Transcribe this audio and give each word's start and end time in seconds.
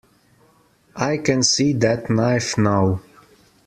I 0.95 1.17
can 1.17 1.43
see 1.43 1.73
that 1.73 2.09
knife 2.09 2.57
now. 2.57 3.03